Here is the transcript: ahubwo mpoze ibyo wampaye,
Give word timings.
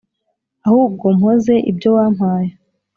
ahubwo 0.67 1.05
mpoze 1.17 1.53
ibyo 1.71 1.89
wampaye, 1.95 2.51